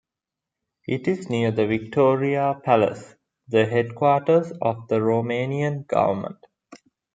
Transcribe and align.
It 0.87 1.07
is 1.07 1.29
near 1.29 1.51
the 1.51 1.67
Victoria 1.67 2.59
Palace, 2.65 3.13
the 3.47 3.67
headquarters 3.67 4.51
of 4.59 4.87
the 4.87 4.95
Romanian 4.95 5.85
government. 5.85 6.43